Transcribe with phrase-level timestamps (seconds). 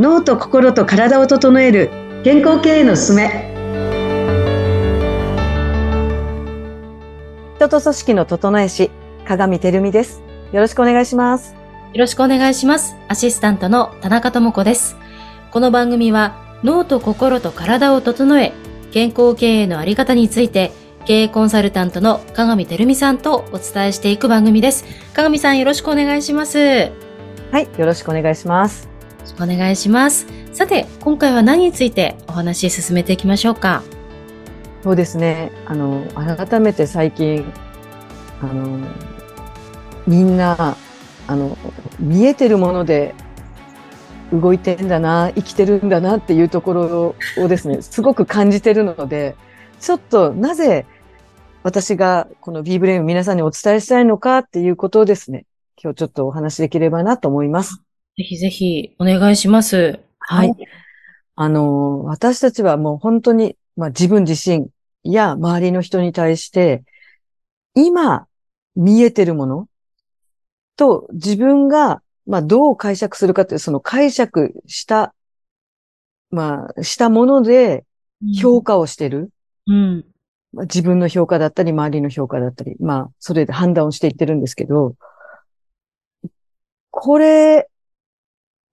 [0.00, 1.90] 脳と心と体を整える
[2.24, 3.52] 健康経営のすすめ
[7.56, 8.90] 人と組織の整え師
[9.26, 14.96] 鏡照美ですよろしくお願いしますよろしくお願いしますアシスタントの田中智子です
[15.50, 18.54] この番組は脳と心と体を整え
[18.92, 20.72] 健康経営のあり方について
[21.04, 24.84] 経営コンサルタントの鏡照美さんとお伝えしていく番組です。
[25.14, 26.58] 鏡さんよろしくお願いします。
[26.58, 28.89] はい、よろしくお願いします。
[29.42, 30.26] お願いします。
[30.52, 33.82] さて、今回は何についてお話し進めていきましょうか？
[34.82, 35.52] そうですね。
[35.66, 37.44] あの、改めて最近、
[38.40, 38.78] あの、
[40.06, 40.76] みんな、
[41.26, 41.56] あの、
[41.98, 43.14] 見えてるもので
[44.32, 49.36] 動いてんだな、生きてるんだなっていうところをですね、 すごく感じてるので、
[49.80, 50.86] ちょっとなぜ
[51.62, 55.44] 私がこの B ブレインを皆さんにお伝えしたいのかっていうことをですね、
[55.82, 57.82] 今日ちょっとお話しできればなと思います。
[58.20, 59.98] ぜひぜひお願いします。
[60.18, 60.54] はい。
[61.36, 64.68] あの、私たちはもう本当に、まあ、自分自身
[65.02, 66.84] や周りの人に対して、
[67.74, 68.26] 今
[68.76, 69.68] 見えてるもの
[70.76, 75.14] と自分が、まあ、どう解釈するかっていう、その解釈した、
[76.30, 77.86] まあ、したもので
[78.38, 79.30] 評価をしてる。
[79.66, 80.04] うん。
[80.52, 84.94] まあ、自分の評価だったり、周りの評価だったり、まあ、それで判断をしていってるんですけど、
[86.90, 87.69] これ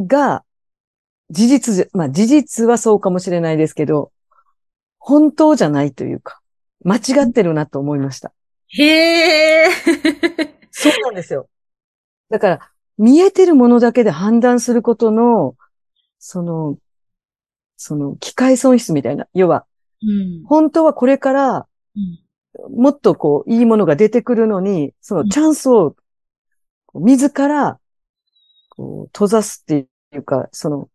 [0.00, 0.44] が、
[1.30, 4.12] 事実、まあ事実はそうかもしれないですけど、
[4.98, 6.40] 本当じゃないというか、
[6.82, 8.32] 間違ってるなと思いました。
[8.68, 9.70] へえ。
[10.70, 11.48] そうなんですよ。
[12.30, 15.56] だから、見えてるものだけで判断することの、
[16.18, 16.78] その、
[17.76, 19.26] その、機会損失みたいな。
[19.34, 19.66] 要は、
[20.02, 21.66] うん、本当はこれから、
[22.76, 25.96] もっとこう、いいものが出てくるのに、そのチャンスを、
[26.94, 27.78] 自ら、
[28.76, 30.90] こう、閉ざすっていうか、その、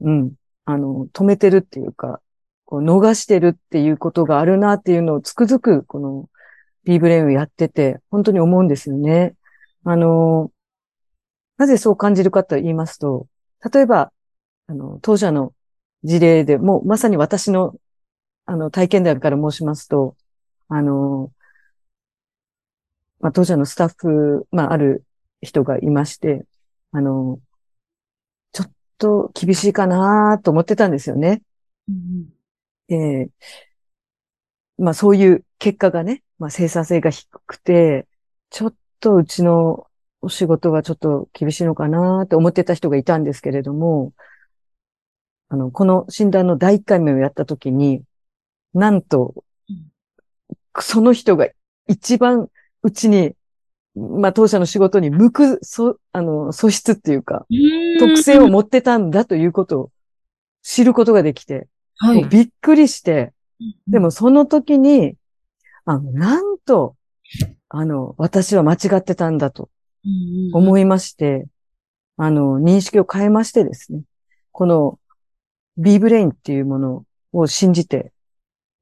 [0.00, 2.20] うん、あの、止めてるっていうか、
[2.64, 6.28] こう逃してるっていうことがあるなっていうのをつくづく、この、
[6.84, 9.34] B-BRAIN をやってて、本当に思うんですよね。
[9.84, 10.52] あの、
[11.58, 13.26] なぜそう感じるかと言いますと、
[13.72, 14.12] 例えば、
[14.68, 15.52] あの、当社の
[16.04, 17.74] 事例でもうまさに私の、
[18.44, 20.16] あの、体験談から申しますと、
[20.68, 21.32] あの、
[23.20, 25.04] まあ、当社のスタッフ、まあ、ある
[25.40, 26.44] 人がいまして、
[26.92, 27.40] あの、
[28.52, 31.42] ちょっと厳しいかなと思ってたんですよね。
[31.88, 32.28] うん、
[32.88, 33.30] で、
[34.78, 38.06] まあそういう結果がね、まあ生産性が低くて、
[38.50, 39.86] ちょっとうちの
[40.22, 44.12] お仕事はちょっと厳しいのかなって思ってた人がいたんですけれども、
[45.48, 48.02] あの、この診断の第1回目をやったときに、
[48.74, 49.44] なんと、
[50.80, 51.48] その人が
[51.86, 52.50] 一番
[52.82, 53.34] うちに
[53.96, 57.46] まあ、当社の仕事に向く、そ、あの、素質っていうか、
[57.98, 59.90] 特性を持ってたんだということを
[60.62, 63.32] 知ることができて、はい、びっくりして、
[63.86, 65.16] でもその時に、
[65.86, 66.96] あなんと、
[67.68, 69.70] あの、私は間違ってたんだと
[70.52, 71.46] 思いまして、
[72.18, 74.02] あの、認識を変えましてですね、
[74.52, 74.98] この
[75.78, 78.12] B ブレインっていうものを信じて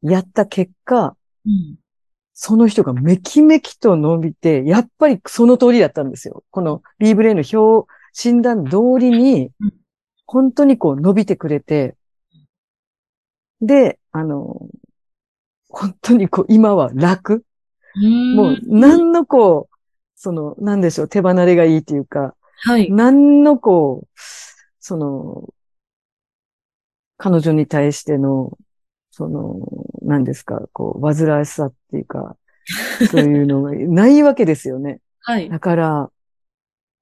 [0.02, 1.76] やった結果、うん、
[2.34, 6.42] その人がめきめきと伸びて、やっぱりその通りだったんですよ。
[6.50, 9.50] この B ブレイの表、診断通りに、
[10.26, 11.96] 本当にこう伸びてくれて、
[13.60, 14.60] で、あの、
[15.68, 17.44] 本当にこう今は楽。
[18.34, 19.76] もう何のこう、
[20.16, 22.90] その、なんでしょう、手離れがいいっていうか、はい。
[22.90, 24.08] 何のこう、
[24.80, 25.48] その、
[27.16, 28.58] 彼女に対しての、
[29.14, 29.60] その、
[30.02, 32.36] 何ですか、こう、煩わしさっていうか、
[33.10, 35.00] そういうのが ないわけですよね。
[35.20, 35.48] はい。
[35.48, 36.10] だから、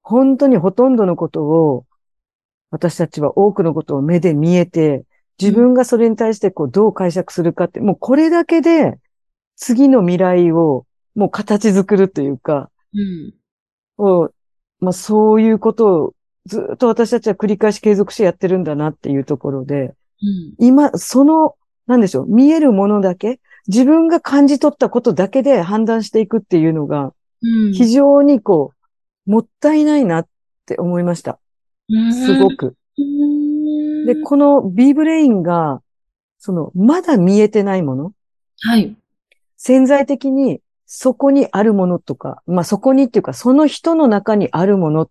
[0.03, 1.85] 本当にほとんどのことを、
[2.69, 5.05] 私たちは多くのことを目で見えて、
[5.41, 8.99] 自分がそれに対してこうどう解釈するかって、もうこれだけで
[9.55, 10.85] 次の未来を
[11.15, 14.29] もう形作るというか、うん、を
[14.79, 16.15] まあ、そういうことを
[16.45, 21.55] ずっと私たちは繰り返し継続してやってるんだなっていうところで、うん、今、その
[21.87, 27.13] なんでしょう、見えるものだけ、自分が感じ取ったことだけで判断していくっていうのが、
[27.73, 28.73] 非常にこ
[29.27, 30.27] う、もったいないなっ
[30.65, 31.39] て思いました。
[32.11, 32.75] すごく。
[34.05, 35.81] で、この B ブレインが、
[36.39, 38.13] その、まだ見えてないもの。
[38.61, 38.95] はい。
[39.57, 45.09] 潜在的にそこにあるものとか、まあそこにっていうか、その人の中にあるもの、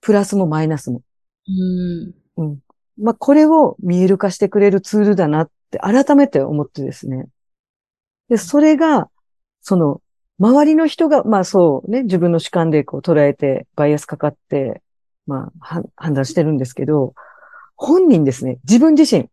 [0.00, 1.02] プラスもマイナスも。
[1.46, 2.14] うん。
[2.36, 2.58] うん。
[3.00, 7.26] まあ、これを見える化してくれるツールだなって改めて思ってですね。
[8.28, 9.08] で、それが、
[9.60, 10.00] その、
[10.38, 14.82] 周りの人が、まあそうね、自分の主観でこう捉えて、バイアスかかって、
[15.26, 17.14] まあ、判断してるんですけど、
[17.76, 19.28] 本人ですね、自分自身。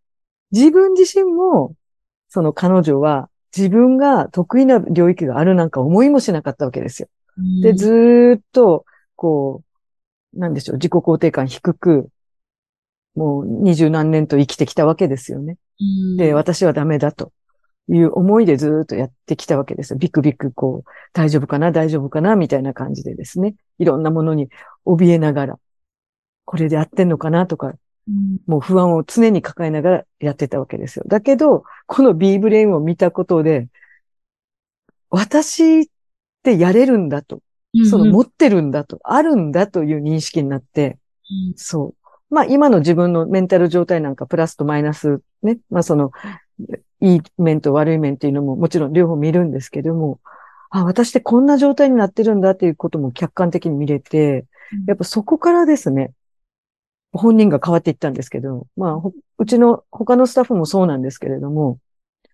[0.51, 1.75] 自分自身も、
[2.29, 7.07] その彼女は自分が得意な領域があるなんか思いもしなかったわけですよ。
[7.61, 8.85] で、ずーっと、
[9.15, 9.61] こ
[10.33, 12.09] う、なんでしょう、自己肯定感低く、
[13.15, 15.57] もう二十何年と生きてきたわけですよね。
[16.17, 17.31] で、私はダメだと
[17.89, 19.99] いう思いでずーっとやってきたわけですよ。
[19.99, 21.71] ビクビクこう、大丈夫かな？
[21.71, 22.35] 大丈夫かな？
[22.35, 23.55] みたいな感じでですね。
[23.79, 24.49] いろんなものに
[24.85, 25.59] 怯えながら、
[26.45, 27.47] これで合ってんのかな？
[27.47, 27.73] とか、
[28.47, 31.05] もう不安を常に抱えながらやってたわけですよ。
[31.07, 33.67] だけど、この B ブレインを見たことで、
[35.09, 35.85] 私っ
[36.43, 37.39] てやれるんだと。
[37.89, 40.97] その持ってるんだと、あるんだという認識になって、
[41.57, 42.04] そう。
[42.35, 45.57] まあ今の自分のメンタル状態なんかプラスとマイナスね。
[45.69, 46.11] まあその、
[46.99, 50.19] いい面と悪い面っていうのももちろん両方見るんですけども、
[50.69, 54.45] あ、私ってこんな状態になってるんだっていうことも客観的に見れて、
[54.85, 56.11] やっぱそこからですね、
[57.13, 61.79] 本人が変わっていったんですけど、まあ、うちの他のスタッフもそうなんですけれども、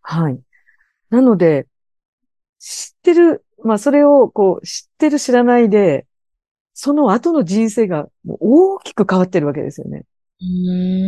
[0.01, 0.39] はい。
[1.11, 1.67] なので、
[2.57, 6.07] 知ってる、まあ、それをこう、知ってる知らないで、
[6.73, 10.05] その後の人生が大きく変わってるわけですよね。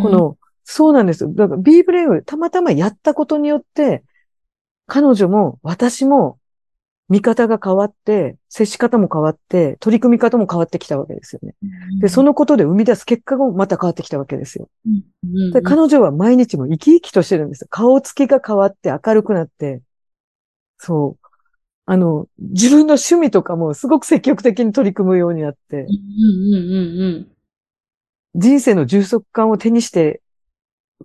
[0.01, 1.33] この、そうなんですよ。
[1.33, 4.03] だから B ブレインたまたまやったことによって、
[4.85, 6.39] 彼女も私も
[7.09, 11.55] 見方が変わって、接し方も変わって、取り組み方も変わってきたわけですよね。
[11.99, 14.69] で、そのことで生み出す結果もまた変わってきたわけですよ。
[15.51, 17.67] で彼女は毎日も生き生きとしてるんですよ。
[17.69, 19.81] 顔つきが変わって明るくなって、
[20.77, 21.22] そう。
[21.85, 25.85] あの、自分の趣味とかもすごく積極的に取り組むようになって、
[28.35, 30.21] 人生の充足感を手にして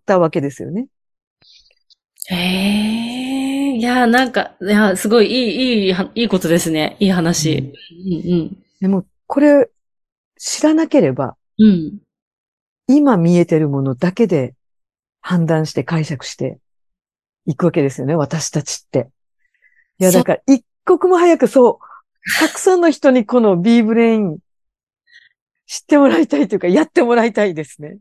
[0.06, 0.86] たわけですよね。
[2.30, 6.96] へえ、いや、なんか、いや、すごいいい、いい、いいことですね。
[7.00, 7.72] いい話。
[8.06, 9.69] うん、うん、でも、これ、
[10.36, 11.98] 知らなければ、うん、
[12.86, 14.54] 今見えてるものだけで
[15.20, 16.58] 判断して解釈して
[17.46, 19.08] いくわけですよね、私たちって。
[19.98, 24.38] いや、だから、一刻も早くそう、たくさんの人にこの B ブレイン
[25.67, 27.99] 知ってもらいたいというか、やってもらいたいですね。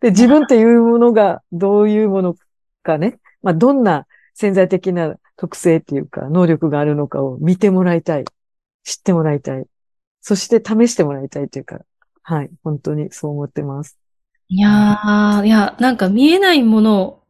[0.00, 2.36] で、自分っていうものがどういうもの
[2.84, 3.18] かね。
[3.42, 8.24] まあ、どんな潜在的な特性っていうか、能力があるのかを見てもらいたい。
[8.84, 9.66] 知ってもらいたい。
[10.20, 11.80] そして試してもらいたいというか、
[12.22, 13.98] はい、本当にそう思ってます。
[14.48, 17.22] いやー、いや、なんか見えないもの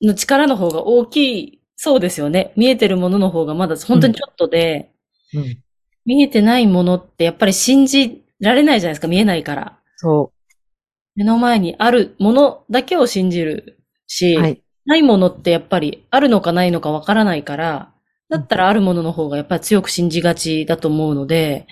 [0.00, 2.52] の力の方が大きい、そうですよね。
[2.56, 4.90] 見えてるものの方がまだ本当にちょっとで、
[5.34, 5.58] うん、うん、
[6.04, 9.78] 見えてないものってやっぱり信じられないじゃないですか、見えないから。
[9.96, 10.52] そう。
[11.16, 17.92] 目の前にあるものだけを信じるし、はい、ないものってやっぱりあるのかないのかわからないから、
[18.28, 21.66] だったらあるものの方がやっぱり強く信じがちだと思うので。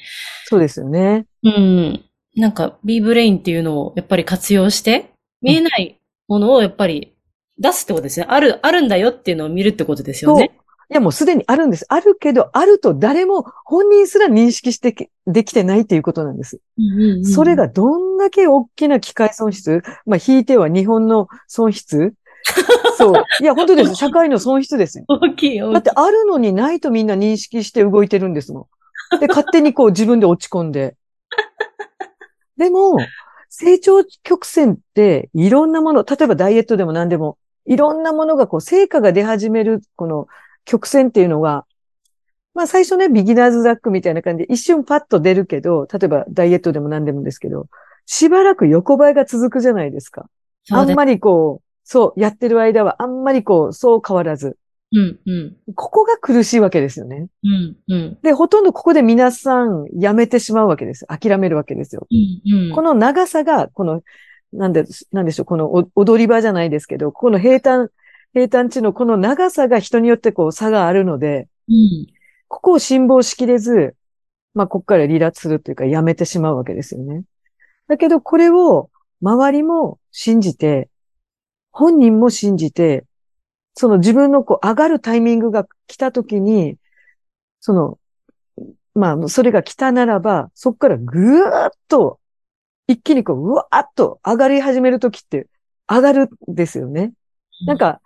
[0.47, 1.27] そうですよね。
[1.43, 2.05] うん。
[2.37, 5.11] なんか B ブレインっていうのをやっぱり活用して、
[5.43, 7.14] 見えないものをやっぱり
[7.59, 8.27] 出すってことですね。
[8.29, 10.51] ある、あるんだよっていうのを見るってことですよね。
[10.91, 11.87] いや、もうすでにあるんです。
[11.89, 16.61] あるけど、あると誰も本人すら認識してできてないっていうことなんです。
[16.79, 22.15] うんうんうん、それがどんだけ大きな機械損失、まあ、引いては日本の損失？
[22.99, 23.25] そう。
[23.41, 23.95] いや、本当です。
[23.95, 25.05] 社会の損失ですよ。
[25.09, 25.75] 大きい、大きい。
[25.75, 28.69] だってあるのにないとみんな認識して動いてるんですも
[29.17, 29.21] ん。
[29.21, 30.97] で、勝手にこう自分で落ち込んで。
[32.59, 32.99] でも、
[33.49, 40.27] 成長曲線っていろんなもの、例えばダイエットでも何でも、いろんなものがこう成果が出始める、この
[40.65, 41.67] 曲線っていうのは、
[42.55, 47.69] まあ最初ね、ビギナーズザックみたいな感じで一瞬パッと出るけど、例えばダイエットでも何でもですけど、
[48.07, 50.29] しばらく横ばいが続くじゃないですか。
[50.71, 54.57] あんまりこう、そう、やってる間はあんまりこう、そう変わらず。
[54.93, 57.27] うんうん、ここが苦しいわけですよね。
[57.43, 61.05] うんうん、で、ほとんどここで皆さんやめてしまうわけです。
[61.07, 62.07] 諦めるわけですよ。
[62.11, 62.15] う
[62.55, 64.03] んうん、この長さが、この、
[64.55, 67.91] なんで、なんでしょう、この踊り場じゃないですけど、この平坦、
[68.33, 72.07] 平坦地のこの長さが人によってこう差があるので、うん、
[72.49, 73.97] ここを辛抱しきれず、
[74.55, 77.25] まあ、ここから離脱するというか、やめてしまうわけですよね。
[77.89, 80.89] だけど、これを周りも信じて、
[81.73, 83.05] 本人も信じて、
[83.75, 86.77] その自分のこう上がるタイミングが来た時に、
[87.61, 87.99] その、
[88.95, 92.21] まあ、それが来たならば、そこからぐーっと、
[92.87, 95.47] 一気にこう、うわーっと上がり始める時って
[95.89, 97.13] 上がるんですよね。
[97.67, 98.01] なんか、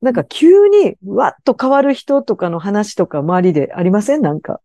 [0.00, 4.22] なんか急にわっと変わる人とかの話とか周りでありません？
[4.22, 4.60] なんか。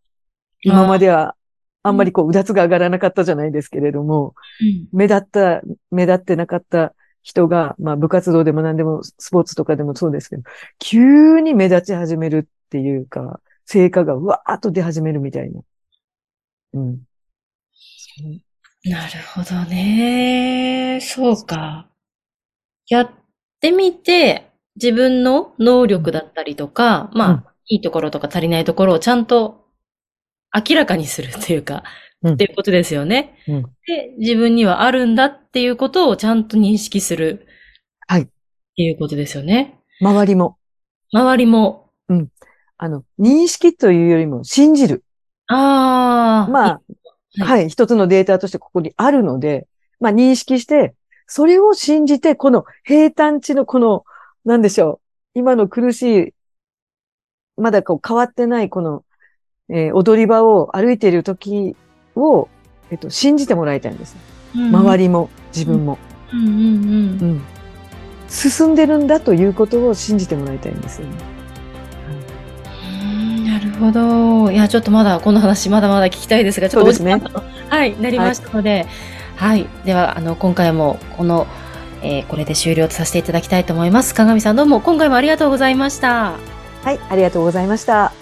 [0.61, 1.35] 今までは
[1.83, 10.43] あんまりこう、うだつが上がらなかったじゃないですけれども、うん、目立った、目立ってなかった人が、まあ部活動でも何でもスポーツとかでもそうですけど、
[10.79, 15.61] 急に目立ち始めるっていうか、成果がうわーっと出始めるみたいな。
[16.73, 16.99] うん。
[18.85, 20.99] なるほどね。
[21.01, 21.89] そうか。
[22.87, 23.09] やっ
[23.59, 29.65] てみて、自分の能力だったりとか、まあ、うん、いいところとか足りないところをちゃんと
[30.55, 31.83] 明らかにするっていうか、
[32.23, 33.63] うん、っていうことですよね、うん。
[33.85, 37.47] で、自分にはあるんだっていうことをちゃんと認識する。
[38.07, 38.21] はい。
[38.21, 39.79] っていうことですよね。
[39.99, 40.57] 周りも。
[41.11, 41.91] 周りも。
[42.07, 42.29] うん。
[42.77, 45.03] あの、認識というよりも信じる。
[45.47, 46.51] ああ。
[46.51, 46.81] まあ、
[47.37, 47.69] はい、はい。
[47.69, 49.67] 一つのデータとしてここにあるので、
[49.99, 50.95] まあ認識して、
[51.27, 54.03] それを信じて、この平坦地のこの、
[54.45, 54.99] なんでしょ
[55.35, 55.39] う。
[55.39, 56.33] 今の苦しい、
[57.57, 59.03] まだこう変わってないこの、
[59.69, 61.75] えー、踊り場を歩いている時
[62.15, 62.49] を、
[62.89, 64.15] えっと、信じてもらいたいんです。
[64.55, 65.99] うん、周りも自分も、
[66.33, 67.41] うんうんうんうん。
[68.27, 71.28] 進んでるんだということを信じてもらいたいんですよね。
[73.79, 74.51] なるほど。
[74.51, 77.23] いや、ちょっとまだこの話まだまだ聞きたいですが、ちょっとお時間ね、
[77.69, 78.87] はい、なりましたので、
[79.35, 81.47] はい、はい、では、あの、今回もこの、
[82.01, 84.13] えー、これで終了とさせていただきたいと思います。
[84.13, 86.33] 鏡さんどうも今回もありがとうございました。
[86.83, 88.18] はい、ありがとうございました。